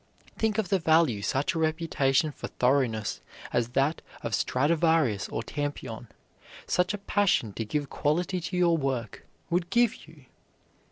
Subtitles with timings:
[0.35, 3.21] Think of the value such a reputation for thoroughness
[3.53, 6.07] as that of Stradivarius or Tampion,
[6.65, 10.25] such a passion to give quality to your work, would give you!